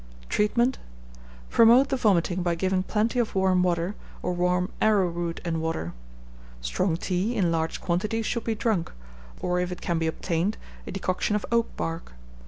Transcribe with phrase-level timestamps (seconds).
[0.29, 0.79] Treatment.
[1.51, 3.93] Promote the vomiting by giving plenty of warm water,
[4.23, 5.93] or warm arrowroot and water.
[6.59, 8.91] Strong tea, in large quantities, should be drunk;
[9.41, 12.13] or, if it can be obtained, a decoction of oak bark.